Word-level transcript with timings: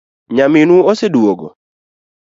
Nyaminu 0.35 0.75
oseduogo?' 0.91 1.49